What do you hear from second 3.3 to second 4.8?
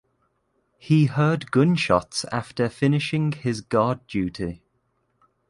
his guard duty.